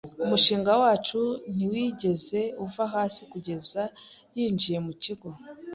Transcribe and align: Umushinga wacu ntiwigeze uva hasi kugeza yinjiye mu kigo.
Umushinga 0.23 0.71
wacu 0.81 1.19
ntiwigeze 1.53 2.41
uva 2.65 2.83
hasi 2.93 3.21
kugeza 3.31 3.81
yinjiye 4.35 4.77
mu 4.85 4.93
kigo. 5.01 5.29